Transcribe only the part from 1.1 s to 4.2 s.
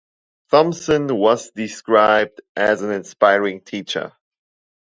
was described as an inspiring teacher.